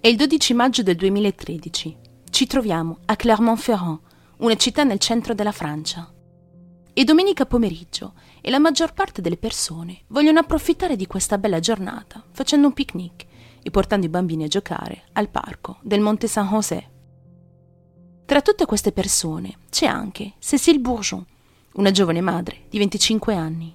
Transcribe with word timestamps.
È 0.00 0.08
il 0.08 0.16
12 0.16 0.52
maggio 0.54 0.82
del 0.82 0.96
2013. 0.96 1.96
Ci 2.28 2.46
troviamo 2.46 2.98
a 3.06 3.16
Clermont-Ferrand, 3.16 3.98
una 4.38 4.54
città 4.54 4.84
nel 4.84 4.98
centro 4.98 5.32
della 5.32 5.52
Francia. 5.52 6.12
È 6.92 7.04
domenica 7.04 7.46
pomeriggio 7.46 8.12
e 8.40 8.50
la 8.50 8.58
maggior 8.58 8.92
parte 8.92 9.22
delle 9.22 9.36
persone 9.36 10.02
vogliono 10.08 10.40
approfittare 10.40 10.96
di 10.96 11.06
questa 11.06 11.38
bella 11.38 11.58
giornata 11.58 12.22
facendo 12.32 12.66
un 12.66 12.72
picnic 12.74 13.24
e 13.62 13.70
portando 13.70 14.04
i 14.06 14.10
bambini 14.10 14.44
a 14.44 14.48
giocare 14.48 15.04
al 15.12 15.30
parco 15.30 15.78
del 15.82 16.00
Monte 16.00 16.28
San 16.28 16.48
José. 16.48 16.90
Tra 18.26 18.42
tutte 18.42 18.66
queste 18.66 18.92
persone 18.92 19.56
c'è 19.70 19.86
anche 19.86 20.34
Cécile 20.38 20.80
Bourgeon, 20.80 21.24
una 21.74 21.90
giovane 21.90 22.20
madre 22.20 22.66
di 22.68 22.78
25 22.78 23.34
anni. 23.34 23.74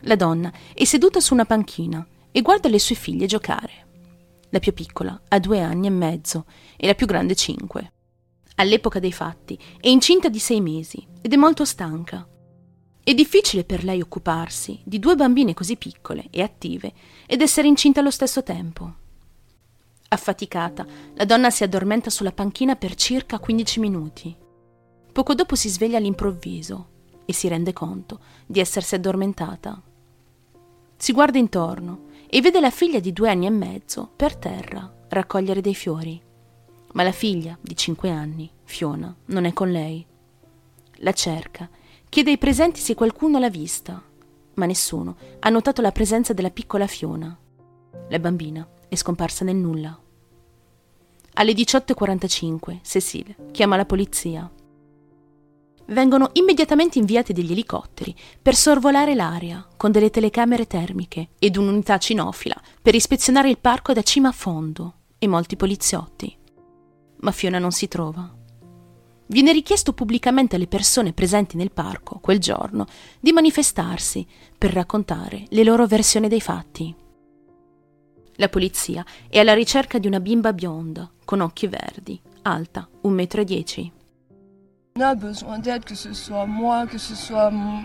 La 0.00 0.16
donna 0.16 0.52
è 0.74 0.84
seduta 0.84 1.20
su 1.20 1.34
una 1.34 1.44
panchina 1.44 2.04
e 2.32 2.42
guarda 2.42 2.68
le 2.68 2.78
sue 2.78 2.96
figlie 2.96 3.26
giocare. 3.26 3.88
La 4.50 4.58
più 4.58 4.72
piccola 4.72 5.20
ha 5.28 5.38
due 5.38 5.60
anni 5.60 5.86
e 5.86 5.90
mezzo 5.90 6.44
e 6.76 6.86
la 6.86 6.94
più 6.94 7.06
grande 7.06 7.34
cinque. 7.34 7.92
All'epoca 8.56 8.98
dei 8.98 9.12
fatti 9.12 9.58
è 9.80 9.88
incinta 9.88 10.28
di 10.28 10.38
sei 10.38 10.60
mesi 10.60 11.06
ed 11.22 11.32
è 11.32 11.36
molto 11.36 11.64
stanca. 11.64 12.26
È 13.02 13.14
difficile 13.14 13.64
per 13.64 13.84
lei 13.84 14.00
occuparsi 14.00 14.80
di 14.84 14.98
due 14.98 15.14
bambine 15.14 15.54
così 15.54 15.76
piccole 15.76 16.26
e 16.30 16.42
attive 16.42 16.92
ed 17.26 17.40
essere 17.40 17.68
incinta 17.68 18.00
allo 18.00 18.10
stesso 18.10 18.42
tempo. 18.42 18.94
Affaticata, 20.08 20.84
la 21.14 21.24
donna 21.24 21.50
si 21.50 21.62
addormenta 21.62 22.10
sulla 22.10 22.32
panchina 22.32 22.74
per 22.74 22.96
circa 22.96 23.38
15 23.38 23.80
minuti. 23.80 24.36
Poco 25.12 25.34
dopo 25.34 25.54
si 25.54 25.68
sveglia 25.68 25.98
all'improvviso 25.98 26.88
e 27.24 27.32
si 27.32 27.46
rende 27.46 27.72
conto 27.72 28.20
di 28.46 28.58
essersi 28.58 28.96
addormentata. 28.96 29.80
Si 30.96 31.12
guarda 31.12 31.38
intorno 31.38 32.08
e 32.32 32.40
vede 32.40 32.60
la 32.60 32.70
figlia 32.70 33.00
di 33.00 33.12
due 33.12 33.28
anni 33.28 33.46
e 33.46 33.50
mezzo 33.50 34.08
per 34.14 34.36
terra 34.36 34.88
raccogliere 35.08 35.60
dei 35.60 35.74
fiori. 35.74 36.22
Ma 36.92 37.02
la 37.02 37.10
figlia 37.10 37.58
di 37.60 37.76
cinque 37.76 38.08
anni, 38.08 38.48
Fiona, 38.62 39.12
non 39.26 39.46
è 39.46 39.52
con 39.52 39.72
lei. 39.72 40.06
La 40.98 41.12
cerca, 41.12 41.68
chiede 42.08 42.30
ai 42.30 42.38
presenti 42.38 42.78
se 42.78 42.94
qualcuno 42.94 43.40
l'ha 43.40 43.50
vista, 43.50 44.00
ma 44.54 44.66
nessuno 44.66 45.16
ha 45.40 45.48
notato 45.48 45.82
la 45.82 45.90
presenza 45.90 46.32
della 46.32 46.50
piccola 46.50 46.86
Fiona. 46.86 47.36
La 48.08 48.18
bambina 48.20 48.64
è 48.88 48.94
scomparsa 48.94 49.44
nel 49.44 49.56
nulla. 49.56 49.98
Alle 51.34 51.52
18.45 51.52 52.78
Cecile 52.82 53.36
chiama 53.50 53.74
la 53.74 53.86
polizia 53.86 54.48
vengono 55.90 56.30
immediatamente 56.34 56.98
inviati 56.98 57.32
degli 57.32 57.52
elicotteri 57.52 58.14
per 58.40 58.54
sorvolare 58.54 59.14
l'area 59.14 59.66
con 59.76 59.90
delle 59.90 60.10
telecamere 60.10 60.66
termiche 60.66 61.30
ed 61.38 61.56
un'unità 61.56 61.98
cinofila 61.98 62.60
per 62.80 62.94
ispezionare 62.94 63.48
il 63.48 63.58
parco 63.58 63.92
da 63.92 64.02
cima 64.02 64.28
a 64.28 64.32
fondo 64.32 64.94
e 65.18 65.26
molti 65.26 65.56
poliziotti. 65.56 66.36
Ma 67.20 67.32
Fiona 67.32 67.58
non 67.58 67.72
si 67.72 67.88
trova. 67.88 68.34
Viene 69.26 69.52
richiesto 69.52 69.92
pubblicamente 69.92 70.56
alle 70.56 70.66
persone 70.66 71.12
presenti 71.12 71.56
nel 71.56 71.70
parco 71.70 72.18
quel 72.18 72.40
giorno 72.40 72.86
di 73.20 73.32
manifestarsi 73.32 74.26
per 74.58 74.72
raccontare 74.72 75.44
le 75.50 75.62
loro 75.62 75.86
versioni 75.86 76.26
dei 76.28 76.40
fatti. 76.40 76.94
La 78.34 78.48
polizia 78.48 79.04
è 79.28 79.38
alla 79.38 79.54
ricerca 79.54 79.98
di 79.98 80.06
una 80.06 80.18
bimba 80.18 80.52
bionda, 80.52 81.08
con 81.24 81.40
occhi 81.40 81.66
verdi, 81.68 82.20
alta 82.42 82.88
1,10 83.02 83.84
m. 83.84 83.99
On 84.96 85.02
a 85.02 85.14
besoin 85.14 85.58
d'aide, 85.60 85.84
que 85.84 85.94
ce 85.94 86.12
soit 86.12 86.46
moi, 86.46 86.86
que 86.86 86.98
ce 86.98 87.14
soit 87.14 87.50
mon, 87.50 87.82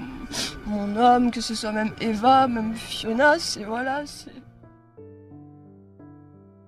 mon 0.66 0.96
homme, 0.96 1.30
que 1.30 1.40
ce 1.40 1.54
soit 1.54 1.72
même 1.72 1.94
Eva, 2.00 2.48
même 2.48 2.74
Fiona, 2.74 3.38
c'est 3.38 3.64
voilà, 3.64 4.06
c'est... 4.06 4.44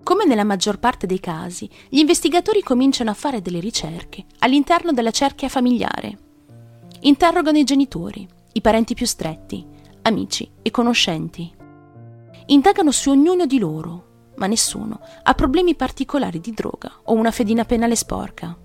Come 0.04 0.24
nella 0.24 0.44
maggior 0.44 0.78
parte 0.78 1.06
dei 1.06 1.20
casi, 1.20 1.68
gli 1.90 1.98
investigatori 1.98 2.62
cominciano 2.62 3.10
a 3.10 3.14
fare 3.14 3.42
delle 3.42 3.60
ricerche 3.60 4.24
all'interno 4.38 4.92
della 4.92 5.10
cerchia 5.10 5.48
familiare. 5.48 6.18
Interrogano 7.00 7.58
i 7.58 7.64
genitori, 7.64 8.26
i 8.52 8.60
parenti 8.62 8.94
più 8.94 9.04
stretti, 9.04 9.66
amici 10.02 10.50
e 10.62 10.70
conoscenti. 10.70 11.52
Indagano 12.46 12.90
su 12.90 13.10
ognuno 13.10 13.44
di 13.44 13.58
loro, 13.58 14.32
ma 14.36 14.46
nessuno 14.46 15.00
ha 15.24 15.34
problemi 15.34 15.74
particolari 15.74 16.40
di 16.40 16.52
droga 16.52 16.90
o 17.04 17.12
una 17.12 17.30
fedina 17.30 17.64
penale 17.66 17.96
sporca. 17.96 18.56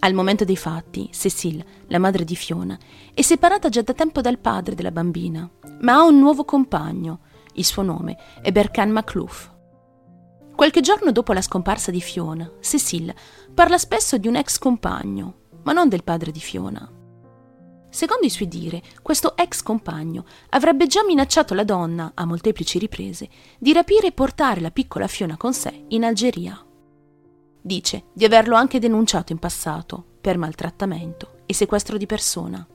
Al 0.00 0.12
momento 0.12 0.44
dei 0.44 0.56
fatti, 0.56 1.08
Cecile, 1.12 1.64
la 1.86 1.98
madre 1.98 2.24
di 2.24 2.36
Fiona, 2.36 2.78
è 3.14 3.22
separata 3.22 3.68
già 3.68 3.82
da 3.82 3.94
tempo 3.94 4.20
dal 4.20 4.38
padre 4.38 4.74
della 4.74 4.90
bambina, 4.90 5.48
ma 5.80 5.94
ha 5.94 6.04
un 6.04 6.18
nuovo 6.18 6.44
compagno. 6.44 7.20
Il 7.54 7.64
suo 7.64 7.82
nome 7.82 8.16
è 8.42 8.52
Berkan 8.52 8.90
Maclouf. 8.90 9.52
Qualche 10.54 10.80
giorno 10.80 11.10
dopo 11.10 11.32
la 11.32 11.42
scomparsa 11.42 11.90
di 11.90 12.00
Fiona, 12.00 12.50
Cecile 12.60 13.14
parla 13.52 13.78
spesso 13.78 14.18
di 14.18 14.28
un 14.28 14.36
ex 14.36 14.58
compagno, 14.58 15.42
ma 15.62 15.72
non 15.72 15.88
del 15.88 16.04
padre 16.04 16.30
di 16.30 16.40
Fiona. 16.40 16.88
Secondo 17.88 18.26
i 18.26 18.30
suoi 18.30 18.48
dire, 18.48 18.82
questo 19.02 19.36
ex 19.36 19.62
compagno 19.62 20.24
avrebbe 20.50 20.86
già 20.86 21.04
minacciato 21.04 21.54
la 21.54 21.64
donna, 21.64 22.10
a 22.14 22.24
molteplici 22.24 22.78
riprese, 22.78 23.28
di 23.58 23.72
rapire 23.72 24.08
e 24.08 24.12
portare 24.12 24.60
la 24.60 24.70
piccola 24.70 25.06
Fiona 25.06 25.36
con 25.36 25.54
sé 25.54 25.84
in 25.88 26.04
Algeria. 26.04 26.63
Dice 27.66 28.08
di 28.12 28.26
averlo 28.26 28.56
anche 28.56 28.78
denunciato 28.78 29.32
in 29.32 29.38
passato 29.38 30.04
per 30.20 30.36
maltrattamento 30.36 31.36
e 31.46 31.54
sequestro 31.54 31.96
di 31.96 32.04
persona. 32.04 32.68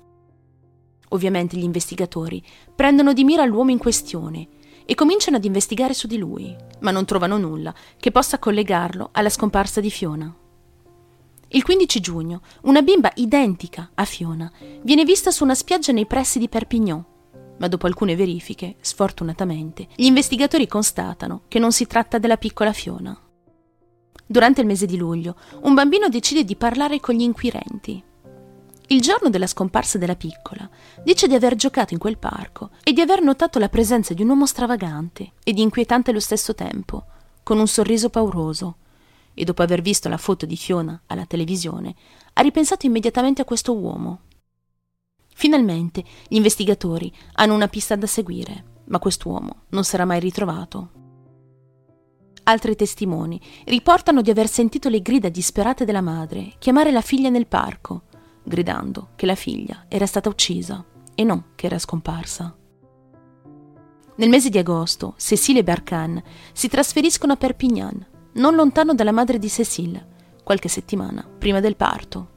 Ovviamente 1.09 1.57
gli 1.57 1.63
investigatori 1.63 2.43
prendono 2.75 3.13
di 3.13 3.23
mira 3.23 3.45
l'uomo 3.45 3.69
in 3.69 3.77
questione 3.77 4.47
e 4.85 4.95
cominciano 4.95 5.37
ad 5.37 5.45
investigare 5.45 5.93
su 5.93 6.07
di 6.07 6.17
lui, 6.17 6.55
ma 6.79 6.89
non 6.89 7.05
trovano 7.05 7.37
nulla 7.37 7.71
che 7.99 8.09
possa 8.09 8.39
collegarlo 8.39 9.09
alla 9.11 9.29
scomparsa 9.29 9.79
di 9.79 9.91
Fiona. 9.91 10.35
Il 11.49 11.61
15 11.61 11.99
giugno, 11.99 12.41
una 12.63 12.81
bimba 12.81 13.11
identica 13.17 13.91
a 13.93 14.05
Fiona 14.05 14.51
viene 14.81 15.03
vista 15.03 15.29
su 15.29 15.43
una 15.43 15.53
spiaggia 15.53 15.91
nei 15.91 16.07
pressi 16.07 16.39
di 16.39 16.49
Perpignan, 16.49 17.05
ma 17.59 17.67
dopo 17.67 17.85
alcune 17.85 18.15
verifiche, 18.15 18.77
sfortunatamente, 18.81 19.87
gli 19.95 20.05
investigatori 20.05 20.65
constatano 20.65 21.43
che 21.47 21.59
non 21.59 21.71
si 21.71 21.85
tratta 21.85 22.17
della 22.17 22.37
piccola 22.37 22.73
Fiona. 22.73 23.15
Durante 24.31 24.61
il 24.61 24.67
mese 24.67 24.85
di 24.85 24.95
luglio, 24.95 25.35
un 25.63 25.73
bambino 25.73 26.07
decide 26.07 26.43
di 26.43 26.55
parlare 26.55 26.99
con 26.99 27.15
gli 27.15 27.21
inquirenti. 27.21 28.03
Il 28.89 29.01
giorno 29.01 29.31
della 29.31 29.47
scomparsa 29.47 29.97
della 29.97 30.15
piccola, 30.15 30.69
dice 31.03 31.27
di 31.27 31.33
aver 31.33 31.55
giocato 31.55 31.95
in 31.95 31.99
quel 31.99 32.19
parco 32.19 32.69
e 32.83 32.93
di 32.93 33.01
aver 33.01 33.23
notato 33.23 33.57
la 33.57 33.69
presenza 33.69 34.13
di 34.13 34.21
un 34.21 34.29
uomo 34.29 34.45
stravagante 34.45 35.31
ed 35.43 35.57
inquietante 35.57 36.11
allo 36.11 36.19
stesso 36.19 36.53
tempo, 36.53 37.05
con 37.41 37.57
un 37.57 37.67
sorriso 37.67 38.11
pauroso. 38.11 38.75
E 39.33 39.43
dopo 39.45 39.63
aver 39.63 39.81
visto 39.81 40.09
la 40.09 40.17
foto 40.17 40.45
di 40.45 40.57
Fiona 40.57 41.01
alla 41.07 41.25
televisione, 41.25 41.95
ha 42.33 42.43
ripensato 42.43 42.85
immediatamente 42.85 43.41
a 43.41 43.45
questo 43.45 43.75
uomo. 43.75 44.19
Finalmente 45.33 46.03
gli 46.27 46.35
investigatori 46.35 47.11
hanno 47.33 47.55
una 47.55 47.67
pista 47.67 47.95
da 47.95 48.05
seguire, 48.05 48.81
ma 48.89 48.99
quest'uomo 48.99 49.63
non 49.69 49.83
sarà 49.83 50.05
mai 50.05 50.19
ritrovato. 50.19 51.08
Altri 52.49 52.75
testimoni 52.75 53.39
riportano 53.65 54.23
di 54.23 54.31
aver 54.31 54.47
sentito 54.47 54.89
le 54.89 55.03
grida 55.03 55.29
disperate 55.29 55.85
della 55.85 56.01
madre 56.01 56.53
chiamare 56.57 56.89
la 56.89 57.01
figlia 57.01 57.29
nel 57.29 57.45
parco, 57.45 58.05
gridando 58.43 59.09
che 59.15 59.27
la 59.27 59.35
figlia 59.35 59.85
era 59.87 60.07
stata 60.07 60.29
uccisa 60.29 60.83
e 61.13 61.23
non 61.23 61.51
che 61.53 61.67
era 61.67 61.77
scomparsa. 61.77 62.57
Nel 64.15 64.29
mese 64.29 64.49
di 64.49 64.57
agosto, 64.57 65.13
Cécile 65.15 65.59
e 65.59 65.63
Barcan 65.63 66.19
si 66.51 66.67
trasferiscono 66.67 67.33
a 67.33 67.35
Perpignan, 67.35 68.07
non 68.33 68.55
lontano 68.55 68.95
dalla 68.95 69.11
madre 69.11 69.37
di 69.37 69.47
Cécile, 69.47 70.07
qualche 70.43 70.69
settimana 70.69 71.23
prima 71.37 71.59
del 71.59 71.75
parto. 71.75 72.29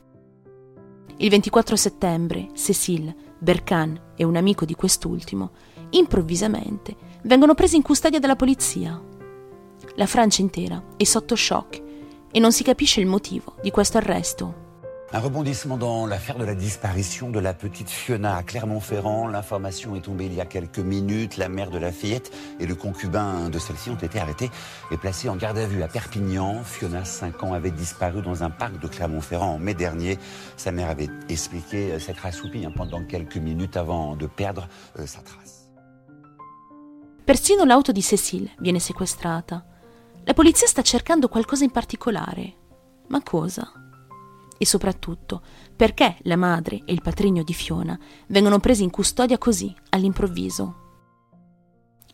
Il 1.16 1.30
24 1.30 1.74
settembre, 1.74 2.50
Cécile, 2.52 3.16
Berkan 3.38 4.12
e 4.14 4.24
un 4.24 4.36
amico 4.36 4.66
di 4.66 4.74
quest'ultimo, 4.74 5.52
improvvisamente, 5.90 6.96
vengono 7.22 7.54
presi 7.54 7.76
in 7.76 7.82
custodia 7.82 8.18
dalla 8.18 8.36
polizia 8.36 9.02
la 9.96 10.06
Francia 10.06 10.40
intera 10.40 10.82
è 10.96 11.04
sotto 11.04 11.36
shock 11.36 11.82
e 12.30 12.40
non 12.40 12.52
si 12.52 12.62
capisce 12.62 13.00
il 13.00 13.06
motivo 13.06 13.56
di 13.60 13.70
questo 13.70 13.98
arresto. 13.98 14.60
Un 15.14 15.20
rebondissement 15.20 15.76
dans 15.76 16.06
l'affaire 16.06 16.38
de 16.38 16.46
la 16.46 16.54
disparition 16.54 17.28
de 17.28 17.38
la 17.38 17.52
petite 17.52 17.90
Fiona 17.90 18.34
à 18.34 18.42
Clermont-Ferrand. 18.42 19.26
L'information 19.26 19.94
est 19.94 20.00
tombée 20.00 20.24
il 20.24 20.32
y 20.32 20.40
a 20.40 20.46
quelques 20.46 20.78
minutes. 20.78 21.36
La 21.36 21.50
mère 21.50 21.70
de 21.70 21.76
la 21.76 21.92
fillette 21.92 22.32
et 22.58 22.64
le 22.64 22.74
concubin 22.74 23.50
de 23.50 23.58
celle-ci 23.58 23.90
ont 23.90 23.96
été 23.96 24.18
arrêtés 24.18 24.50
et 24.90 24.96
placés 24.96 25.28
en 25.28 25.36
garde 25.36 25.58
à 25.58 25.66
vue 25.66 25.82
à 25.82 25.88
Perpignan. 25.88 26.64
Fiona, 26.64 27.04
5 27.04 27.42
ans, 27.42 27.52
avait 27.52 27.70
disparu 27.70 28.22
dans 28.22 28.42
un 28.42 28.48
parc 28.48 28.80
de 28.80 28.88
Clermont-Ferrand 28.88 29.56
en 29.56 29.58
mai 29.58 29.74
dernier. 29.74 30.18
Sa 30.56 30.72
mère 30.72 30.88
avait 30.88 31.10
expliqué 31.28 31.98
s'être 31.98 32.24
assoupie 32.24 32.64
hein, 32.64 32.72
pendant 32.74 33.04
quelques 33.04 33.36
minutes 33.36 33.76
avant 33.76 34.16
de 34.16 34.26
perdre 34.26 34.66
euh, 34.98 35.06
sa 35.06 35.20
trace. 35.20 35.68
Persino 37.26 37.66
l'auto 37.66 37.92
di 37.92 38.00
Cécile 38.00 38.50
viene 38.60 38.80
sequestrata. 38.80 39.66
La 40.24 40.34
polizia 40.34 40.68
sta 40.68 40.82
cercando 40.82 41.28
qualcosa 41.28 41.64
in 41.64 41.70
particolare. 41.70 42.56
Ma 43.08 43.22
cosa? 43.22 43.72
E 44.56 44.64
soprattutto, 44.64 45.42
perché 45.74 46.18
la 46.22 46.36
madre 46.36 46.82
e 46.84 46.92
il 46.92 47.02
patrigno 47.02 47.42
di 47.42 47.52
Fiona 47.52 47.98
vengono 48.28 48.60
presi 48.60 48.84
in 48.84 48.90
custodia 48.90 49.36
così, 49.36 49.74
all'improvviso? 49.90 50.76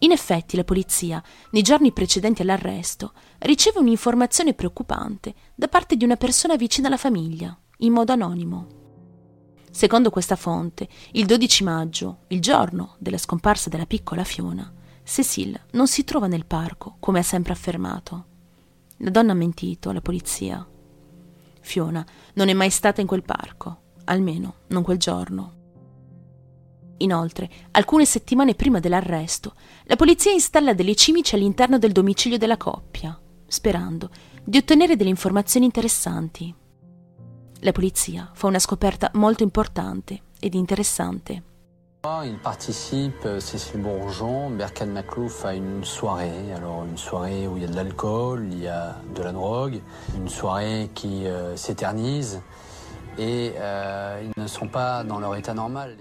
In 0.00 0.12
effetti 0.12 0.56
la 0.56 0.64
polizia, 0.64 1.22
nei 1.50 1.60
giorni 1.60 1.92
precedenti 1.92 2.40
all'arresto, 2.40 3.12
riceve 3.40 3.80
un'informazione 3.80 4.54
preoccupante 4.54 5.34
da 5.54 5.68
parte 5.68 5.96
di 5.96 6.04
una 6.04 6.16
persona 6.16 6.56
vicina 6.56 6.86
alla 6.86 6.96
famiglia, 6.96 7.54
in 7.78 7.92
modo 7.92 8.12
anonimo. 8.12 8.66
Secondo 9.70 10.08
questa 10.08 10.36
fonte, 10.36 10.88
il 11.12 11.26
12 11.26 11.62
maggio, 11.62 12.20
il 12.28 12.40
giorno 12.40 12.96
della 12.98 13.18
scomparsa 13.18 13.68
della 13.68 13.84
piccola 13.86 14.24
Fiona, 14.24 14.72
Cecile 15.10 15.64
non 15.72 15.88
si 15.88 16.04
trova 16.04 16.26
nel 16.26 16.44
parco, 16.44 16.96
come 17.00 17.20
ha 17.20 17.22
sempre 17.22 17.54
affermato. 17.54 18.26
La 18.98 19.08
donna 19.08 19.32
ha 19.32 19.34
mentito 19.34 19.88
alla 19.88 20.02
polizia. 20.02 20.64
Fiona 21.60 22.06
non 22.34 22.48
è 22.48 22.52
mai 22.52 22.68
stata 22.68 23.00
in 23.00 23.06
quel 23.06 23.22
parco, 23.22 23.80
almeno 24.04 24.56
non 24.68 24.82
quel 24.82 24.98
giorno. 24.98 25.54
Inoltre, 26.98 27.50
alcune 27.70 28.04
settimane 28.04 28.54
prima 28.54 28.80
dell'arresto, 28.80 29.54
la 29.84 29.96
polizia 29.96 30.30
installa 30.30 30.74
delle 30.74 30.94
cimici 30.94 31.34
all'interno 31.34 31.78
del 31.78 31.92
domicilio 31.92 32.36
della 32.36 32.58
coppia, 32.58 33.18
sperando 33.46 34.10
di 34.44 34.58
ottenere 34.58 34.94
delle 34.94 35.10
informazioni 35.10 35.64
interessanti. 35.64 36.54
La 37.60 37.72
polizia 37.72 38.30
fa 38.34 38.46
una 38.46 38.58
scoperta 38.58 39.10
molto 39.14 39.42
importante 39.42 40.20
ed 40.38 40.52
interessante. 40.54 41.42
Il 42.04 42.38
participe, 42.38 43.40
Cécile 43.40 43.80
Bourgeon, 43.80 44.50
Berkan 44.50 44.86
Maclouf 44.86 45.44
à 45.44 45.54
une 45.54 45.84
soirée. 45.84 46.52
Alors 46.54 46.84
une 46.84 46.96
soirée 46.96 47.48
où 47.48 47.56
il 47.56 47.62
y 47.62 47.66
a 47.66 47.68
de 47.68 47.74
l'alcool, 47.74 48.48
il 48.52 48.62
y 48.62 48.68
a 48.68 48.96
de 49.14 49.22
la 49.22 49.32
drogue, 49.32 49.80
une 50.16 50.28
soirée 50.28 50.90
qui 50.94 51.26
euh, 51.26 51.56
s'éternise 51.56 52.40
et 53.18 53.52
euh, 53.56 54.22
ils 54.22 54.40
ne 54.40 54.46
sont 54.46 54.68
pas 54.68 55.02
dans 55.02 55.18
leur 55.18 55.34
état 55.34 55.54
normal. 55.54 55.96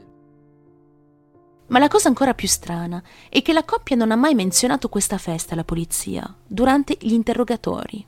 Ma 1.69 1.79
la 1.79 1.89
cosa 1.89 2.09
ancora 2.09 2.35
più 2.35 2.47
strana 2.47 3.01
è 3.27 3.41
che 3.41 3.51
la 3.51 3.63
coppia 3.63 3.95
non 3.95 4.11
ha 4.11 4.15
mai 4.15 4.35
menzionato 4.35 4.89
questa 4.89 5.17
festa 5.17 5.55
alla 5.55 5.65
polizia 5.65 6.31
durante 6.45 6.95
gli 6.99 7.13
interrogatori. 7.13 8.05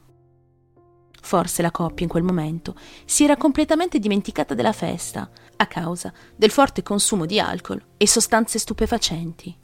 Forse 1.21 1.61
la 1.61 1.71
coppia 1.71 2.05
in 2.05 2.11
quel 2.11 2.23
momento 2.23 2.75
si 3.05 3.23
era 3.23 3.37
completamente 3.37 3.99
dimenticata 3.99 4.53
della 4.53 4.71
festa 4.71 5.29
a 5.57 5.67
causa 5.67 6.13
del 6.35 6.51
forte 6.51 6.83
consumo 6.83 7.25
di 7.25 7.39
alcol 7.39 7.83
e 7.97 8.07
sostanze 8.07 8.59
stupefacenti. 8.59 9.55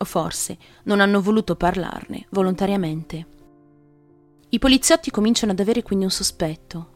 O 0.00 0.04
forse 0.04 0.56
non 0.84 1.00
hanno 1.00 1.20
voluto 1.20 1.56
parlarne 1.56 2.26
volontariamente. 2.30 3.26
I 4.48 4.58
poliziotti 4.58 5.10
cominciano 5.10 5.52
ad 5.52 5.60
avere 5.60 5.82
quindi 5.82 6.04
un 6.04 6.10
sospetto. 6.10 6.92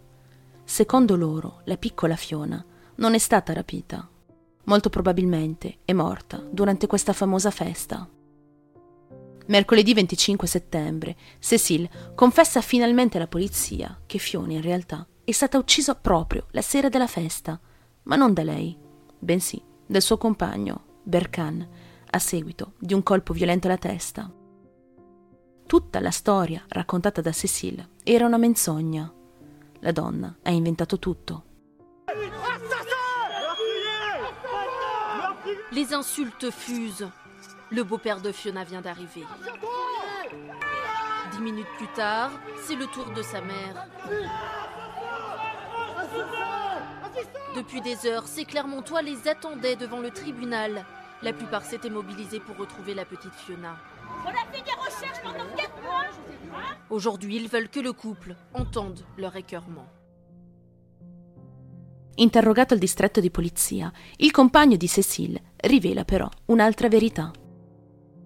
Secondo 0.64 1.16
loro, 1.16 1.60
la 1.64 1.76
piccola 1.76 2.16
Fiona 2.16 2.64
non 2.96 3.14
è 3.14 3.18
stata 3.18 3.52
rapita 3.52 4.08
molto 4.64 4.90
probabilmente 4.90 5.78
è 5.84 5.92
morta 5.92 6.36
durante 6.50 6.86
questa 6.86 7.12
famosa 7.12 7.50
festa. 7.50 8.08
Mercoledì 9.46 9.94
25 9.94 10.46
settembre, 10.46 11.16
Cecile 11.38 11.90
confessa 12.14 12.60
finalmente 12.60 13.16
alla 13.16 13.26
polizia 13.26 14.00
che 14.06 14.18
Fiona 14.18 14.52
in 14.52 14.62
realtà 14.62 15.06
è 15.24 15.32
stata 15.32 15.58
uccisa 15.58 15.94
proprio 15.94 16.46
la 16.50 16.62
sera 16.62 16.88
della 16.88 17.06
festa, 17.06 17.60
ma 18.04 18.16
non 18.16 18.32
da 18.32 18.42
lei, 18.42 18.76
bensì 19.18 19.60
dal 19.86 20.02
suo 20.02 20.16
compagno, 20.16 21.00
Berkan, 21.02 21.68
a 22.10 22.18
seguito 22.18 22.74
di 22.78 22.94
un 22.94 23.02
colpo 23.02 23.32
violento 23.32 23.66
alla 23.66 23.78
testa. 23.78 24.30
Tutta 25.66 26.00
la 26.00 26.10
storia 26.10 26.64
raccontata 26.68 27.20
da 27.20 27.32
Cecile 27.32 27.90
era 28.02 28.26
una 28.26 28.36
menzogna. 28.36 29.12
La 29.80 29.92
donna 29.92 30.36
ha 30.42 30.50
inventato 30.50 30.98
tutto. 30.98 31.44
Les 35.70 35.90
insultes 35.90 36.52
fusent. 36.52 37.21
Le 37.72 37.84
beau-père 37.84 38.20
de 38.20 38.32
Fiona 38.32 38.64
vient 38.64 38.82
d'arriver. 38.82 39.24
Dix 41.30 41.40
minutes 41.40 41.66
plus 41.78 41.88
tard, 41.94 42.30
c'est 42.62 42.76
le 42.76 42.86
tour 42.86 43.10
de 43.16 43.22
sa 43.22 43.40
mère. 43.40 43.86
Depuis 47.56 47.80
des 47.80 48.06
heures, 48.06 48.26
ces 48.26 48.44
Clermontois 48.44 49.00
les 49.00 49.26
attendaient 49.26 49.76
devant 49.76 50.00
le 50.00 50.10
tribunal. 50.10 50.84
La 51.22 51.32
plupart 51.32 51.64
s'étaient 51.64 51.88
mobilisés 51.88 52.40
pour 52.40 52.58
retrouver 52.58 52.92
la 52.92 53.06
petite 53.06 53.34
Fiona. 53.34 53.78
On 54.26 54.28
a 54.28 54.52
fait 54.52 54.62
des 54.62 54.72
recherches 54.72 55.22
pendant 55.22 55.48
quatre 55.56 55.80
mois 55.82 56.04
Aujourd'hui, 56.90 57.36
ils 57.36 57.48
veulent 57.48 57.70
que 57.70 57.80
le 57.80 57.94
couple 57.94 58.36
entende 58.52 59.00
leur 59.16 59.34
écœurement. 59.34 59.88
Interrogato 62.18 62.74
al 62.74 62.80
distretto 62.80 63.20
di 63.20 63.30
polizia, 63.30 63.90
il 64.18 64.30
compagno 64.30 64.76
di 64.76 64.86
Cécile 64.86 65.54
rivela 65.56 66.04
però 66.04 66.28
un'altra 66.46 66.88
verità. 66.88 67.32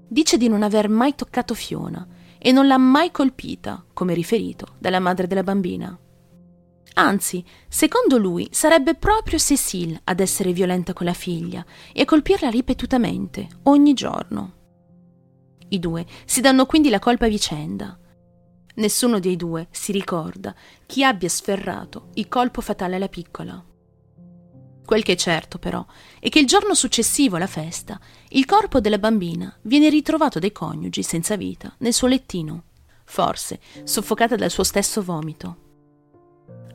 Dice 0.09 0.37
di 0.37 0.49
non 0.49 0.63
aver 0.63 0.89
mai 0.89 1.15
toccato 1.15 1.55
Fiona 1.55 2.07
e 2.39 2.53
non 2.53 2.67
l'ha 2.67 2.79
mai 2.79 3.11
colpita, 3.11 3.85
come 3.93 4.15
riferito 4.15 4.77
dalla 4.79 5.01
madre 5.01 5.27
della 5.27 5.43
bambina. 5.43 5.99
Anzi, 6.99 7.45
secondo 7.69 8.17
lui 8.17 8.49
sarebbe 8.53 8.95
proprio 8.95 9.39
Cécile 9.39 10.01
ad 10.05 10.21
essere 10.21 10.53
violenta 10.53 10.93
con 10.93 11.07
la 11.07 11.13
figlia 11.13 11.65
e 11.93 12.03
a 12.03 12.05
colpirla 12.05 12.49
ripetutamente, 12.49 13.49
ogni 13.65 13.93
giorno. 13.93 14.55
I 15.69 15.79
due 15.79 16.07
si 16.25 16.41
danno 16.41 16.65
quindi 16.65 16.89
la 16.89 17.01
colpa 17.01 17.27
a 17.27 17.29
vicenda. 17.29 17.99
Nessuno 18.77 19.19
dei 19.19 19.37
due 19.37 19.67
si 19.71 19.93
ricorda 19.93 20.55
chi 20.87 21.03
abbia 21.05 21.29
sferrato 21.29 22.11
il 22.15 22.29
colpo 22.29 22.61
fatale 22.61 22.97
alla 22.97 23.09
piccola. 23.09 23.63
Quel 24.87 25.03
che 25.03 25.13
è 25.13 25.17
certo, 25.17 25.59
però, 25.59 25.85
è 26.21 26.29
che 26.29 26.39
il 26.39 26.47
giorno 26.47 26.75
successivo 26.75 27.35
alla 27.35 27.49
festa 27.49 28.01
il 28.29 28.47
corpo 28.47 28.79
della 28.81 28.99
bambina 28.99 29.55
viene 29.63 29.89
ritrovato 29.89 30.39
dai 30.39 30.53
coniugi 30.53 31.03
senza 31.03 31.37
vita 31.37 31.75
nel 31.79 31.93
suo 31.93 32.07
lettino, 32.07 32.63
forse 33.05 33.59
soffocata 33.83 34.37
dal 34.37 34.49
suo 34.49 34.63
stesso 34.63 35.03
vomito. 35.03 35.65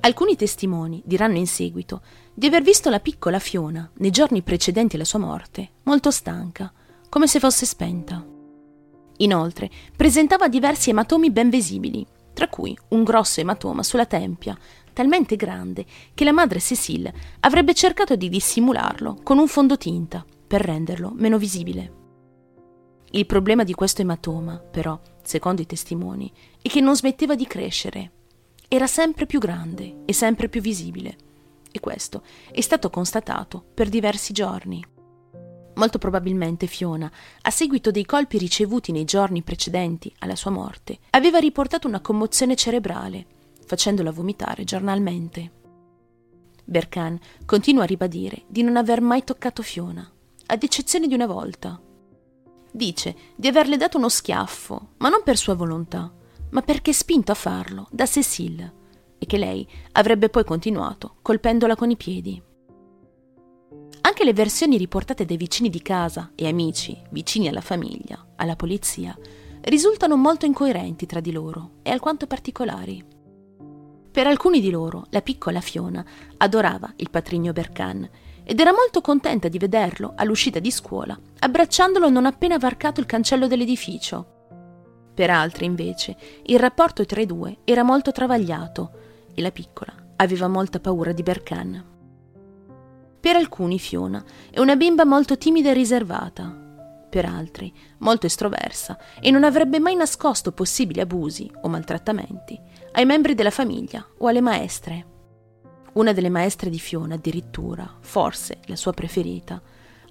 Alcuni 0.02 0.36
testimoni 0.36 1.02
diranno 1.06 1.38
in 1.38 1.48
seguito 1.48 2.02
di 2.34 2.48
aver 2.48 2.64
visto 2.64 2.90
la 2.90 3.00
piccola 3.00 3.40
Fiona, 3.40 3.90
nei 3.96 4.10
giorni 4.10 4.42
precedenti 4.42 4.96
alla 4.96 5.06
sua 5.06 5.20
morte, 5.20 5.76
molto 5.84 6.12
stanca, 6.12 6.72
come 7.08 7.28
se 7.28 7.40
fosse 7.40 7.66
spenta. 7.66 8.26
Inoltre, 9.18 9.70
presentava 9.96 10.50
diversi 10.50 10.90
ematomi 10.90 11.32
ben 11.32 11.50
visibili, 11.50 12.06
tra 12.34 12.48
cui 12.48 12.78
un 12.90 13.04
grosso 13.04 13.40
ematoma 13.40 13.84
sulla 13.84 14.06
tempia, 14.06 14.58
talmente 14.94 15.36
grande 15.36 15.86
che 16.14 16.24
la 16.24 16.32
madre 16.32 16.60
Cecile 16.60 17.14
avrebbe 17.42 17.74
cercato 17.74 18.16
di 18.16 18.30
dissimularlo 18.30 19.20
con 19.24 19.38
un 19.38 19.48
fondotinta 19.48 20.26
per 20.48 20.62
renderlo 20.62 21.12
meno 21.16 21.38
visibile. 21.38 22.00
Il 23.12 23.26
problema 23.26 23.64
di 23.64 23.74
questo 23.74 24.02
ematoma, 24.02 24.58
però, 24.58 25.00
secondo 25.22 25.62
i 25.62 25.66
testimoni, 25.66 26.32
è 26.62 26.70
che 26.70 26.80
non 26.80 26.96
smetteva 26.96 27.36
di 27.36 27.46
crescere. 27.46 28.12
Era 28.70 28.88
sempre 28.88 29.26
più 29.26 29.40
grande 29.40 30.04
e 30.06 30.14
sempre 30.14 30.48
più 30.48 30.62
visibile. 30.62 31.18
E 31.72 31.80
questo 31.82 32.24
è 32.52 32.62
stato 32.62 32.90
constatato 32.90 33.64
per 33.74 33.90
diversi 33.90 34.32
giorni. 34.32 34.82
Molto 35.76 35.98
probabilmente 35.98 36.68
Fiona, 36.68 37.12
a 37.42 37.50
seguito 37.50 37.92
dei 37.92 38.06
colpi 38.06 38.38
ricevuti 38.38 38.92
nei 38.92 39.06
giorni 39.06 39.42
precedenti 39.42 40.14
alla 40.20 40.36
sua 40.36 40.52
morte, 40.52 41.00
aveva 41.12 41.40
riportato 41.40 41.88
una 41.88 42.02
commozione 42.02 42.56
cerebrale 42.56 43.26
facendola 43.66 44.12
vomitare 44.12 44.64
giornalmente. 44.64 45.60
Berkan 46.64 47.20
continua 47.46 47.84
a 47.84 47.88
ribadire 47.88 48.44
di 48.48 48.64
non 48.64 48.78
aver 48.78 49.02
mai 49.02 49.24
toccato 49.24 49.62
Fiona, 49.62 50.10
ad 50.48 50.64
eccezione 50.64 51.08
di 51.08 51.14
una 51.14 51.28
volta. 51.28 51.82
Dice 52.72 53.16
di 53.36 53.48
averle 53.48 53.78
dato 53.78 53.98
uno 53.98 54.10
schiaffo, 54.10 54.94
ma 54.98 55.10
non 55.10 55.24
per 55.24 55.38
sua 55.38 55.56
volontà, 55.56 56.12
ma 56.52 56.62
perché 56.62 56.94
spinto 56.94 57.32
a 57.32 57.36
farlo 57.36 57.88
da 57.92 58.06
Cecile, 58.06 58.74
e 59.18 59.26
che 59.26 59.38
lei 59.38 59.68
avrebbe 59.94 60.30
poi 60.30 60.44
continuato 60.44 61.18
colpendola 61.22 61.76
con 61.76 61.90
i 61.90 61.98
piedi. 61.98 62.42
Anche 64.02 64.24
le 64.24 64.34
versioni 64.34 64.78
riportate 64.78 65.26
dai 65.26 65.38
vicini 65.38 65.70
di 65.70 65.82
casa 65.82 66.32
e 66.36 66.48
amici 66.48 67.00
vicini 67.12 67.48
alla 67.48 67.62
famiglia, 67.62 68.34
alla 68.36 68.56
polizia, 68.56 69.18
risultano 69.62 70.16
molto 70.16 70.46
incoerenti 70.46 71.06
tra 71.06 71.20
di 71.20 71.32
loro 71.32 71.74
e 71.84 71.92
alquanto 71.92 72.26
particolari. 72.26 73.04
Per 74.12 74.28
alcuni 74.28 74.60
di 74.60 74.70
loro, 74.70 75.06
la 75.12 75.22
piccola 75.22 75.62
Fiona 75.62 76.04
adorava 76.38 76.92
il 76.98 77.10
patrigno 77.10 77.54
Berkan 77.54 78.10
ed 78.44 78.60
era 78.60 78.74
molto 78.74 79.00
contenta 79.00 79.48
di 79.48 79.58
vederlo 79.58 80.12
all'uscita 80.18 80.60
di 80.60 80.70
scuola, 80.70 81.18
abbracciandolo 81.40 82.10
non 82.10 82.26
appena 82.26 82.58
varcato 82.58 83.00
il 83.00 83.06
cancello 83.06 83.48
dell'edificio. 83.48 84.40
Per 85.14 85.30
altri, 85.30 85.64
invece, 85.64 86.18
il 86.44 86.60
rapporto 86.60 87.06
tra 87.06 87.22
i 87.22 87.26
due 87.26 87.60
era 87.64 87.84
molto 87.84 88.12
travagliato 88.12 88.92
e 89.34 89.42
la 89.42 89.52
piccola 89.52 89.94
aveva 90.18 90.50
molta 90.50 90.82
paura 90.82 91.14
di 91.14 91.24
Berkan. 91.24 91.86
Per 93.18 93.36
alcuni 93.38 93.80
Fiona 93.80 94.22
è 94.50 94.60
una 94.60 94.76
bimba 94.76 95.06
molto 95.06 95.38
timida 95.38 95.70
e 95.70 95.74
riservata, 95.74 96.54
per 97.10 97.26
altri 97.26 97.72
molto 98.00 98.26
estroversa 98.26 98.98
e 99.22 99.32
non 99.32 99.46
avrebbe 99.46 99.80
mai 99.80 99.96
nascosto 99.96 100.52
possibili 100.52 101.00
abusi 101.00 101.50
o 101.62 101.70
maltrattamenti 101.70 102.60
ai 102.94 103.06
membri 103.06 103.36
della 103.36 103.52
famiglia 103.52 104.06
o 104.18 104.28
alle 104.28 104.42
maestre. 104.42 105.06
Una 105.94 106.14
delle 106.14 106.30
maestre 106.30 106.70
di 106.70 106.80
Fiona, 106.80 107.16
addirittura, 107.16 107.98
forse 108.00 108.60
la 108.66 108.76
sua 108.76 108.94
preferita, 108.94 109.62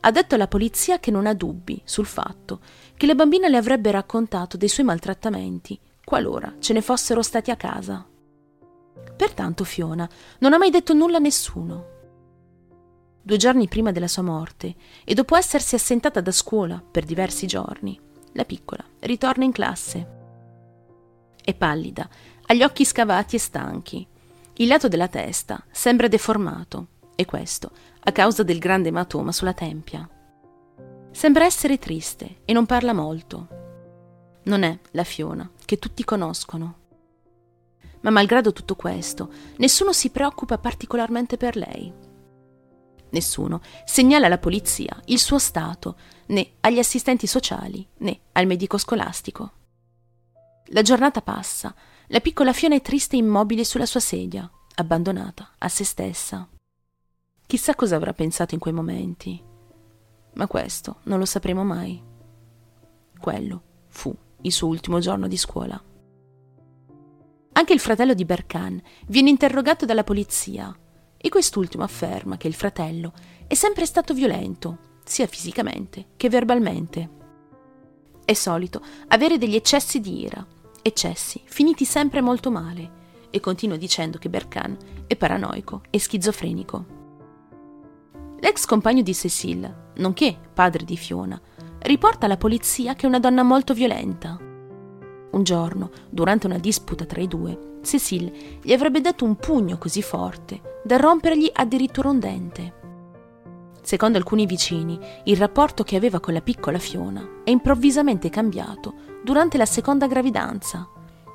ha 0.01 0.11
detto 0.11 0.35
alla 0.35 0.49
polizia 0.49 0.99
che 0.99 1.11
non 1.11 1.27
ha 1.27 1.35
dubbi 1.35 1.81
sul 1.85 2.07
fatto 2.07 2.61
che 2.97 3.07
la 3.07 3.15
bambina 3.15 3.49
le 3.49 3.57
avrebbe 3.57 3.91
raccontato 3.91 4.57
dei 4.57 4.69
suoi 4.69 4.87
maltrattamenti 4.87 5.79
qualora 6.11 6.55
ce 6.59 6.73
ne 6.73 6.81
fossero 6.81 7.23
stati 7.23 7.53
a 7.53 7.57
casa. 7.57 8.05
Pertanto 9.17 9.63
Fiona 9.63 10.09
non 10.41 10.53
ha 10.53 10.59
mai 10.59 10.71
detto 10.71 10.93
nulla 10.93 11.19
a 11.19 11.21
nessuno. 11.21 11.87
Due 13.23 13.37
giorni 13.37 13.69
prima 13.69 13.93
della 13.93 14.09
sua 14.09 14.23
morte 14.23 14.75
e 15.05 15.15
dopo 15.15 15.37
essersi 15.37 15.77
assentata 15.77 16.21
da 16.21 16.33
scuola 16.33 16.83
per 16.83 17.05
diversi 17.05 17.47
giorni, 17.47 17.97
la 18.33 18.45
piccola 18.45 18.83
ritorna 19.01 19.45
in 19.45 19.53
classe. 19.53 20.19
È 21.41 21.55
pallida, 21.55 22.09
ha 22.51 22.53
gli 22.53 22.65
occhi 22.65 22.85
scavati 22.85 23.37
e 23.37 23.39
stanchi. 23.39 24.05
Il 24.55 24.67
lato 24.67 24.89
della 24.89 25.07
testa 25.07 25.65
sembra 25.71 26.09
deformato, 26.09 26.89
e 27.15 27.25
questo 27.25 27.71
a 28.01 28.11
causa 28.11 28.43
del 28.43 28.59
grande 28.59 28.89
ematoma 28.89 29.31
sulla 29.31 29.53
tempia. 29.53 30.09
Sembra 31.13 31.45
essere 31.45 31.79
triste 31.79 32.41
e 32.45 32.53
non 32.53 32.67
parla 32.67 32.93
molto. 32.93 33.47
Non 34.45 34.65
è 34.65 34.77
la 34.93 35.05
Fiona 35.05 35.49
che 35.65 35.79
tutti 35.79 36.03
conoscono. 36.03 36.79
Ma 38.01 38.11
malgrado 38.11 38.53
tutto 38.53 38.75
questo, 38.75 39.31
nessuno 39.59 39.93
si 39.93 40.11
preoccupa 40.11 40.59
particolarmente 40.59 41.37
per 41.37 41.55
lei. 41.55 41.93
Nessuno 43.11 43.61
segnala 43.85 44.27
alla 44.27 44.39
polizia 44.39 45.01
il 45.05 45.21
suo 45.21 45.39
stato, 45.39 45.97
né 46.27 46.55
agli 46.61 46.81
assistenti 46.81 47.29
sociali, 47.29 47.87
né 47.99 48.23
al 48.33 48.47
medico 48.47 48.77
scolastico. 48.77 49.53
La 50.73 50.83
giornata 50.83 51.21
passa, 51.21 51.75
la 52.13 52.21
piccola 52.21 52.53
Fiona 52.53 52.75
è 52.75 52.83
triste 52.83 53.15
e 53.15 53.21
immobile 53.21 53.65
sulla 53.65 53.87
sua 53.87 54.01
sedia, 54.01 54.51
abbandonata 54.75 55.55
a 55.59 55.69
se 55.69 55.85
stessa. 55.85 56.49
Chissà 57.47 57.77
cosa 57.77 57.95
avrà 57.95 58.13
pensato 58.13 58.55
in 58.55 58.61
quei 58.61 58.75
momenti. 58.75 59.41
Ma 60.35 60.49
questo 60.49 60.99
non 61.05 61.21
lo 61.21 61.25
sapremo 61.25 61.63
mai. 61.63 62.03
Quello 63.17 63.63
fu 63.87 64.13
il 64.41 64.51
suo 64.51 64.67
ultimo 64.67 64.99
giorno 64.99 65.29
di 65.29 65.37
scuola. 65.37 65.81
Anche 67.53 67.73
il 67.73 67.79
fratello 67.79 68.15
di 68.15 68.25
Berkan 68.25 68.83
viene 69.07 69.31
interrogato 69.31 69.85
dalla 69.85 70.05
polizia 70.05 70.77
e 71.17 71.29
quest'ultimo 71.29 71.85
afferma 71.85 72.37
che 72.37 72.49
il 72.49 72.55
fratello 72.55 73.13
è 73.47 73.55
sempre 73.55 73.87
stato 73.87 74.15
violento, 74.15 74.99
sia 75.05 75.29
fisicamente 75.29 76.09
che 76.17 76.29
verbalmente. 76.29 77.11
È 78.25 78.33
solito 78.33 78.83
avere 79.09 79.39
degli 79.39 79.55
eccessi 79.55 80.01
di 80.01 80.23
ira, 80.23 80.45
eccessi 80.83 81.41
finiti 81.45 81.85
sempre 81.85 82.21
molto 82.21 82.51
male, 82.51 82.99
e 83.31 83.41
continua 83.41 83.77
dicendo 83.77 84.19
che 84.19 84.29
Berkan 84.29 84.77
è 85.07 85.17
paranoico 85.17 85.83
e 85.91 86.01
schizofrenico. 86.01 86.99
L'ex 88.41 88.65
compagno 88.65 89.03
di 89.03 89.15
Cecile, 89.15 89.93
nonché 89.97 90.37
padre 90.53 90.85
di 90.85 90.97
Fiona, 90.97 91.41
riporta 91.81 92.27
alla 92.27 92.37
polizia 92.37 92.95
che 92.95 93.05
è 93.05 93.09
una 93.09 93.21
donna 93.21 93.43
molto 93.43 93.73
violenta. 93.73 94.39
Un 95.31 95.43
giorno, 95.45 95.91
durante 96.09 96.47
una 96.47 96.59
disputa 96.59 97.05
tra 97.05 97.21
i 97.21 97.29
due, 97.29 97.79
Cecile 97.83 98.59
gli 98.63 98.73
avrebbe 98.73 99.01
dato 99.01 99.25
un 99.25 99.37
pugno 99.37 99.79
così 99.79 100.03
forte 100.03 100.81
da 100.83 100.97
rompergli 100.97 101.51
addirittura 101.53 102.09
un 102.09 102.19
dente. 102.19 102.80
Secondo 103.83 104.19
alcuni 104.19 104.47
vicini, 104.47 104.99
il 105.25 105.37
rapporto 105.37 105.83
che 105.83 105.97
aveva 105.97 106.21
con 106.21 106.35
la 106.35 106.43
piccola 106.43 106.79
Fiona 106.79 107.43
è 107.45 107.51
improvvisamente 107.51 108.29
cambiato 108.29 108.95
durante 109.25 109.57
la 109.57 109.67
seconda 109.67 110.07
gravidanza. 110.07 110.89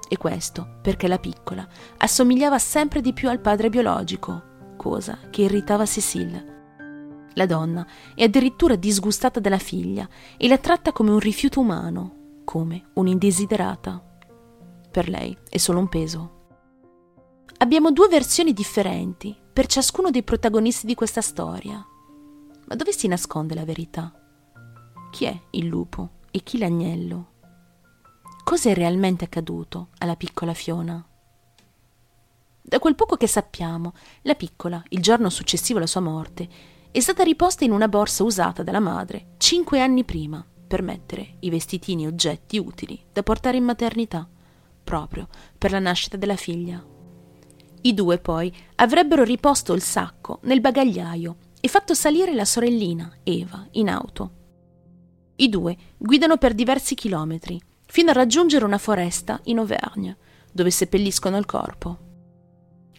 E 0.08 0.18
questo 0.18 0.78
perché 0.82 1.08
la 1.08 1.18
piccola 1.18 1.68
assomigliava 1.98 2.60
sempre 2.60 3.02
di 3.02 3.14
più 3.14 3.30
al 3.30 3.40
padre 3.40 3.70
biologico, 3.70 4.76
cosa 4.78 5.18
che 5.32 5.44
irritava 5.44 5.86
Cecile. 5.86 6.54
La 7.34 7.46
donna 7.46 7.86
è 8.14 8.24
addirittura 8.24 8.76
disgustata 8.76 9.40
della 9.40 9.58
figlia 9.58 10.08
e 10.38 10.48
la 10.48 10.58
tratta 10.58 10.92
come 10.92 11.12
un 11.12 11.20
rifiuto 11.20 11.60
umano, 11.60 12.42
come 12.46 12.92
un'indesiderata. 12.94 14.02
Per 14.92 15.10
lei 15.10 15.36
è 15.50 15.58
solo 15.58 15.80
un 15.80 15.90
peso. 15.90 16.32
Abbiamo 17.58 17.92
due 17.92 18.08
versioni 18.08 18.54
differenti 18.54 19.36
per 19.52 19.66
ciascuno 19.66 20.12
dei 20.12 20.24
protagonisti 20.24 20.86
di 20.86 20.96
questa 20.96 21.22
storia. 21.22 21.86
Ma 22.68 22.76
dove 22.76 22.92
si 22.92 23.08
nasconde 23.08 23.54
la 23.54 23.66
verità? 23.66 24.12
Chi 25.12 25.26
è 25.26 25.40
il 25.52 25.66
lupo 25.66 26.10
e 26.32 26.42
chi 26.42 26.58
l'agnello? 26.58 27.34
Cosa 28.44 28.70
è 28.70 28.74
realmente 28.74 29.26
accaduto 29.26 29.90
alla 30.00 30.16
piccola 30.16 30.54
Fiona? 30.54 31.06
Da 32.62 32.80
quel 32.80 32.96
poco 32.96 33.16
che 33.16 33.28
sappiamo, 33.28 33.94
la 34.24 34.34
piccola, 34.34 34.84
il 34.90 35.02
giorno 35.02 35.30
successivo 35.30 35.78
alla 35.78 35.88
sua 35.88 36.02
morte, 36.02 36.48
è 36.90 37.00
stata 37.00 37.24
riposta 37.24 37.64
in 37.64 37.72
una 37.72 37.88
borsa 37.88 38.24
usata 38.24 38.64
dalla 38.64 38.80
madre 38.80 39.34
cinque 39.38 39.82
anni 39.82 40.04
prima 40.04 40.44
per 40.68 40.82
mettere 40.82 41.36
i 41.42 41.52
vestitini 41.52 42.06
e 42.06 42.08
oggetti 42.08 42.58
utili 42.58 43.00
da 43.14 43.22
portare 43.22 43.58
in 43.58 43.64
maternità, 43.64 44.28
proprio 44.84 45.28
per 45.58 45.70
la 45.70 45.80
nascita 45.80 46.18
della 46.18 46.36
figlia. 46.36 46.84
I 47.82 47.94
due 47.94 48.18
poi 48.18 48.52
avrebbero 48.76 49.24
riposto 49.24 49.74
il 49.74 49.82
sacco 49.82 50.40
nel 50.44 50.62
bagagliaio 50.62 51.38
e 51.66 51.68
fatto 51.68 51.96
salire 51.96 52.36
la 52.36 52.46
sorellina, 52.46 53.12
Eva, 53.24 53.66
in 53.72 53.90
auto. 53.90 54.32
I 55.38 55.50
due 55.50 55.76
guidano 55.98 56.38
per 56.38 56.54
diversi 56.54 56.94
chilometri, 56.94 57.60
fino 57.88 58.12
a 58.12 58.14
raggiungere 58.14 58.66
una 58.66 58.78
foresta 58.78 59.40
in 59.46 59.58
Auvergne, 59.58 60.16
dove 60.52 60.70
seppelliscono 60.70 61.38
il 61.38 61.48
corpo. 61.48 61.98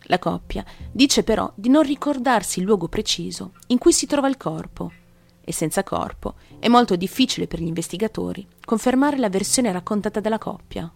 La 0.07 0.19
coppia 0.19 0.65
dice 0.91 1.23
però 1.23 1.49
di 1.55 1.69
non 1.69 1.85
ricordarsi 1.85 2.59
il 2.59 2.65
luogo 2.65 2.89
preciso 2.89 3.53
in 3.69 3.79
cui 3.79 3.93
si 3.93 4.07
trova 4.07 4.27
il 4.27 4.37
corpo 4.37 4.91
e 5.45 5.53
senza 5.53 5.85
corpo 5.85 6.35
è 6.59 6.67
molto 6.67 6.97
difficile 6.97 7.47
per 7.47 7.61
gli 7.61 7.69
investigatori 7.69 8.45
confermare 8.65 9.17
la 9.17 9.31
versione 9.31 9.71
raccontata 9.71 10.19
dalla 10.19 10.39
coppia. 10.39 10.93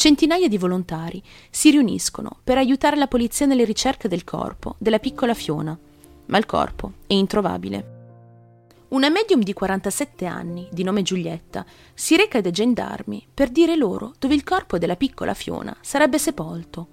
Centinaia 0.00 0.48
di 0.48 0.56
volontari 0.56 1.22
si 1.50 1.70
riuniscono 1.70 2.38
per 2.42 2.56
aiutare 2.56 2.96
la 2.96 3.06
polizia 3.06 3.44
nelle 3.44 3.64
ricerche 3.64 4.08
del 4.08 4.24
corpo 4.24 4.76
della 4.78 4.98
piccola 4.98 5.34
Fiona, 5.34 5.78
ma 6.24 6.38
il 6.38 6.46
corpo 6.46 6.92
è 7.06 7.12
introvabile. 7.12 7.98
Una 8.88 9.10
medium 9.10 9.42
di 9.42 9.52
47 9.52 10.24
anni, 10.24 10.66
di 10.72 10.84
nome 10.84 11.02
Giulietta, 11.02 11.66
si 11.92 12.16
reca 12.16 12.40
dai 12.40 12.50
gendarmi 12.50 13.26
per 13.34 13.50
dire 13.50 13.76
loro 13.76 14.14
dove 14.18 14.32
il 14.32 14.42
corpo 14.42 14.78
della 14.78 14.96
piccola 14.96 15.34
Fiona 15.34 15.76
sarebbe 15.82 16.18
sepolto, 16.18 16.86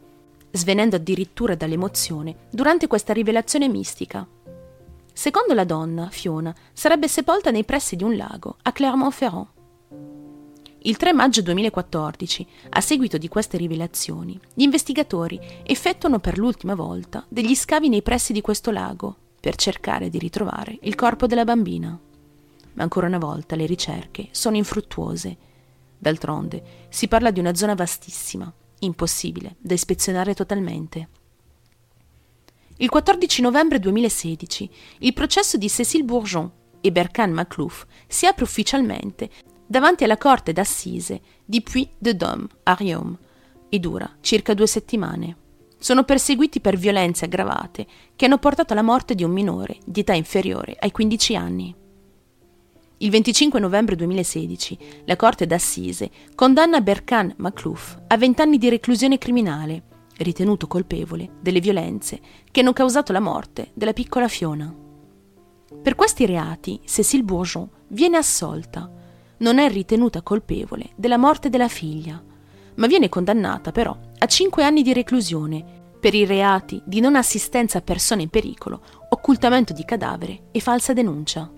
svenendo 0.51 0.97
addirittura 0.97 1.55
dall'emozione 1.55 2.35
durante 2.51 2.87
questa 2.87 3.13
rivelazione 3.13 3.69
mistica. 3.69 4.27
Secondo 5.13 5.53
la 5.53 5.63
donna, 5.63 6.09
Fiona 6.09 6.53
sarebbe 6.73 7.07
sepolta 7.07 7.51
nei 7.51 7.63
pressi 7.63 7.95
di 7.95 8.03
un 8.03 8.17
lago 8.17 8.57
a 8.63 8.73
Clermont-Ferrand. 8.73 9.55
Il 10.87 10.95
3 10.95 11.11
maggio 11.11 11.41
2014, 11.41 12.47
a 12.69 12.79
seguito 12.79 13.17
di 13.17 13.27
queste 13.27 13.57
rivelazioni, 13.57 14.39
gli 14.53 14.61
investigatori 14.61 15.37
effettuano 15.63 16.19
per 16.19 16.37
l'ultima 16.37 16.75
volta 16.75 17.25
degli 17.27 17.55
scavi 17.55 17.89
nei 17.89 18.01
pressi 18.01 18.31
di 18.31 18.39
questo 18.39 18.71
lago 18.71 19.17
per 19.37 19.57
cercare 19.57 20.09
di 20.09 20.17
ritrovare 20.17 20.77
il 20.83 20.95
corpo 20.95 21.27
della 21.27 21.43
bambina. 21.43 21.89
Ma 21.89 22.83
ancora 22.83 23.07
una 23.07 23.17
volta 23.17 23.57
le 23.57 23.65
ricerche 23.65 24.29
sono 24.31 24.55
infruttuose. 24.55 25.35
D'altronde 25.97 26.87
si 26.87 27.09
parla 27.09 27.31
di 27.31 27.41
una 27.41 27.53
zona 27.53 27.75
vastissima, 27.75 28.49
impossibile 28.79 29.57
da 29.59 29.73
ispezionare 29.73 30.33
totalmente. 30.35 31.09
Il 32.77 32.87
14 32.87 33.41
novembre 33.41 33.79
2016 33.79 34.69
il 34.99 35.11
processo 35.11 35.57
di 35.57 35.67
Cécile 35.67 36.05
Bourgeon 36.05 36.49
e 36.79 36.91
Berkan 36.93 37.33
Maclouf 37.33 37.85
si 38.07 38.25
apre 38.25 38.45
ufficialmente 38.45 39.29
davanti 39.67 40.03
alla 40.03 40.17
corte 40.17 40.53
d'assise 40.53 41.21
di 41.45 41.61
Puy-de-Dôme 41.61 42.47
a 42.63 42.73
Riom 42.73 43.17
e 43.69 43.79
dura 43.79 44.09
circa 44.21 44.53
due 44.53 44.67
settimane 44.67 45.37
sono 45.79 46.03
perseguiti 46.03 46.59
per 46.59 46.75
violenze 46.75 47.25
aggravate 47.25 47.85
che 48.15 48.25
hanno 48.25 48.39
portato 48.39 48.73
alla 48.73 48.81
morte 48.81 49.13
di 49.13 49.23
un 49.23 49.31
minore 49.31 49.77
di 49.85 49.99
età 49.99 50.13
inferiore 50.13 50.75
ai 50.79 50.91
15 50.91 51.35
anni. 51.35 51.75
Il 52.99 53.11
25 53.11 53.59
novembre 53.59 53.95
2016 53.95 54.77
la 55.05 55.15
Corte 55.15 55.45
d'Assise 55.45 56.09
condanna 56.33 56.81
Berkan 56.81 57.31
Maklouf 57.37 57.95
a 58.07 58.17
20 58.17 58.41
anni 58.41 58.57
di 58.57 58.69
reclusione 58.69 59.19
criminale, 59.19 59.83
ritenuto 60.17 60.65
colpevole 60.65 61.33
delle 61.39 61.59
violenze 61.59 62.19
che 62.49 62.61
hanno 62.61 62.73
causato 62.73 63.11
la 63.11 63.19
morte 63.19 63.69
della 63.75 63.93
piccola 63.93 64.27
Fiona. 64.27 64.73
Per 65.83 65.93
questi 65.93 66.25
reati 66.25 66.79
Cécile 66.85 67.21
Bourgeon 67.21 67.69
viene 67.89 68.17
assolta, 68.17 68.91
non 69.39 69.59
è 69.59 69.69
ritenuta 69.69 70.21
colpevole 70.21 70.89
della 70.95 71.17
morte 71.17 71.49
della 71.49 71.67
figlia, 71.67 72.21
ma 72.75 72.87
viene 72.87 73.09
condannata 73.09 73.71
però 73.71 73.97
a 74.17 74.25
5 74.25 74.63
anni 74.63 74.81
di 74.81 74.93
reclusione 74.93 75.63
per 75.99 76.13
i 76.13 76.25
reati 76.25 76.81
di 76.85 76.99
non 76.99 77.15
assistenza 77.15 77.79
a 77.79 77.81
persone 77.81 78.23
in 78.23 78.29
pericolo, 78.29 78.81
occultamento 79.09 79.73
di 79.73 79.83
cadavere 79.83 80.47
e 80.51 80.59
falsa 80.59 80.93
denuncia. 80.93 81.51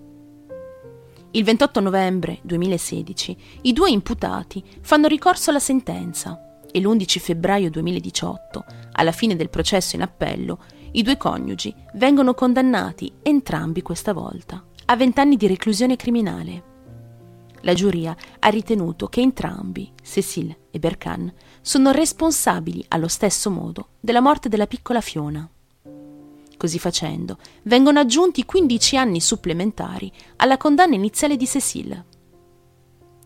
Il 1.32 1.44
28 1.44 1.80
novembre 1.80 2.40
2016 2.42 3.38
i 3.64 3.74
due 3.74 3.92
imputati 3.92 4.64
fanno 4.82 5.08
ricorso 5.08 5.50
alla 5.50 5.60
sentenza 5.60 6.62
e 6.72 6.80
l'11 6.80 7.20
febbraio 7.20 7.70
2018, 7.70 8.66
alla 8.94 9.12
fine 9.12 9.36
del 9.36 9.50
processo 9.50 9.96
in 9.96 10.02
appello, 10.02 10.60
I 10.92 11.04
due 11.04 11.18
coniugi 11.18 11.74
vengono 11.94 12.34
condannati 12.34 13.12
entrambi 13.22 13.84
questa 13.84 14.12
volta 14.14 14.64
a 14.86 14.96
vent'anni 14.96 15.36
di 15.36 15.46
reclusione 15.46 15.96
criminale. 15.96 16.69
La 17.62 17.74
giuria 17.74 18.16
ha 18.40 18.48
ritenuto 18.50 19.08
che 19.08 19.22
entrambi, 19.22 19.92
Cécile 20.02 20.68
e 20.72 20.80
Berkan, 20.80 21.32
sono 21.62 21.92
responsabili 21.92 22.86
allo 22.90 23.08
stesso 23.08 23.50
modo 23.50 23.90
della 24.00 24.22
morte 24.22 24.48
della 24.50 24.68
piccola 24.68 25.02
Fiona. 25.02 25.50
Così 26.58 26.80
facendo, 26.80 27.38
vengono 27.64 28.00
aggiunti 28.00 28.46
15 28.46 28.98
anni 28.98 29.22
supplementari 29.22 30.12
alla 30.38 30.58
condanna 30.58 30.96
iniziale 30.96 31.38
di 31.38 31.48
Cécile. 31.48 32.06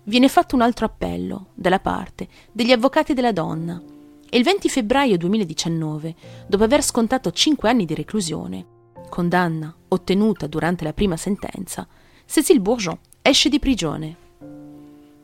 Viene 0.05 0.27
fatto 0.27 0.55
un 0.55 0.61
altro 0.61 0.85
appello 0.85 1.47
dalla 1.53 1.79
parte 1.79 2.27
degli 2.51 2.71
avvocati 2.71 3.13
della 3.13 3.31
donna 3.31 3.81
e 4.29 4.37
il 4.37 4.43
20 4.43 4.67
febbraio 4.69 5.17
2019, 5.17 6.15
dopo 6.47 6.63
aver 6.63 6.83
scontato 6.83 7.31
5 7.31 7.69
anni 7.69 7.85
di 7.85 7.93
reclusione, 7.93 8.65
condanna 9.09 9.73
ottenuta 9.89 10.47
durante 10.47 10.83
la 10.83 10.93
prima 10.93 11.17
sentenza, 11.17 11.87
Cécile 12.25 12.59
Bourgeon 12.59 12.97
esce 13.21 13.49
di 13.49 13.59
prigione. 13.59 14.22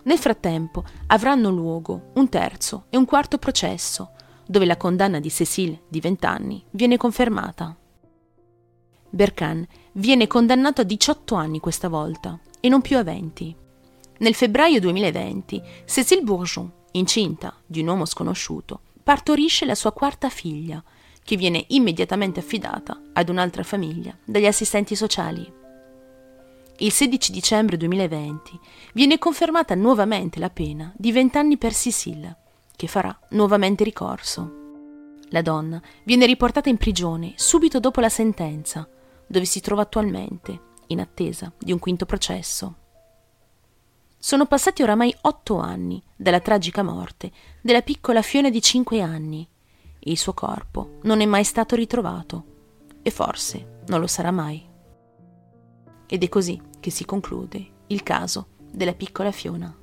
Nel 0.10 0.18
frattempo 0.18 0.84
avranno 1.06 1.52
luogo 1.52 2.10
un 2.16 2.30
terzo 2.30 2.86
e 2.90 2.98
un 2.98 3.06
quarto 3.06 3.38
processo, 3.38 4.14
dove 4.48 4.66
la 4.66 4.76
condanna 4.76 5.20
di 5.20 5.30
Cécile 5.30 5.84
di 5.88 6.00
20 6.00 6.26
anni 6.26 6.66
viene 6.72 6.98
confermata. 6.98 7.78
Berkan 9.12 9.64
viene 9.92 10.26
condannato 10.26 10.82
a 10.82 10.84
18 10.84 11.36
anni 11.36 11.60
questa 11.60 11.90
volta 11.90 12.40
e 12.60 12.70
non 12.70 12.82
più 12.82 12.98
a 12.98 13.04
20. 13.04 13.56
Nel 14.18 14.34
febbraio 14.34 14.80
2020, 14.80 15.62
Cécile 15.86 16.24
Bourgeon, 16.24 16.72
incinta 16.94 17.56
di 17.68 17.82
un 17.82 17.90
uomo 17.90 18.06
sconosciuto, 18.06 18.82
partorisce 19.04 19.66
la 19.66 19.76
sua 19.76 19.94
quarta 19.94 20.30
figlia, 20.30 20.84
che 21.24 21.36
viene 21.36 21.66
immediatamente 21.68 22.40
affidata 22.40 23.00
ad 23.14 23.30
un'altra 23.30 23.62
famiglia 23.62 24.18
dagli 24.26 24.48
assistenti 24.48 24.96
sociali. 24.96 25.59
Il 26.82 26.94
16 26.94 27.34
dicembre 27.34 27.76
2020 27.76 28.58
viene 28.94 29.18
confermata 29.18 29.76
nuovamente 29.76 30.40
la 30.40 30.50
pena 30.50 30.94
di 30.96 31.12
20 31.12 31.38
anni 31.38 31.58
per 31.58 31.74
Cécile, 31.74 32.38
che 32.74 32.88
farà 32.88 33.18
nuovamente 33.32 33.84
ricorso. 33.84 34.54
La 35.32 35.42
donna 35.42 35.82
viene 36.06 36.26
riportata 36.26 36.70
in 36.70 36.78
prigione 36.78 37.34
subito 37.36 37.82
dopo 37.82 38.00
la 38.00 38.08
sentenza, 38.08 38.88
dove 39.28 39.44
si 39.44 39.60
trova 39.60 39.82
attualmente, 39.82 40.68
in 40.88 41.02
attesa 41.02 41.52
di 41.58 41.74
un 41.74 41.80
quinto 41.80 42.06
processo. 42.06 42.76
Sono 44.18 44.46
passati 44.46 44.82
oramai 44.82 45.14
otto 45.24 45.58
anni 45.58 46.02
dalla 46.16 46.40
tragica 46.40 46.82
morte 46.82 47.30
della 47.60 47.82
piccola 47.82 48.22
Fiona 48.22 48.50
di 48.50 48.62
cinque 48.62 49.02
anni 49.02 49.46
e 50.00 50.12
il 50.12 50.18
suo 50.18 50.34
corpo 50.34 51.00
non 51.02 51.20
è 51.20 51.26
mai 51.26 51.44
stato 51.44 51.76
ritrovato 51.76 52.46
e 53.02 53.12
forse 53.12 53.82
non 53.88 54.00
lo 54.00 54.08
sarà 54.08 54.32
mai. 54.32 54.66
Ed 56.12 56.24
è 56.24 56.30
così 56.30 56.69
che 56.90 56.96
si 56.96 57.06
conclude 57.06 57.84
il 57.88 58.02
caso 58.02 58.48
della 58.72 58.94
piccola 58.94 59.32
Fiona. 59.32 59.74